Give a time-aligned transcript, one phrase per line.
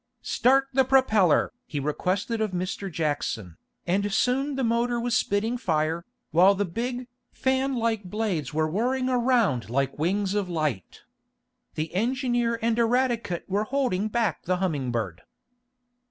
[0.23, 2.91] "Start the propeller!" he requested of Mr.
[2.91, 8.67] Jackson, and soon the motor was spitting fire, while the big, fan like blades were
[8.67, 11.03] whirring around like wings of light.
[11.75, 15.21] The engineer and Eradicate were holding back the Humming Bird.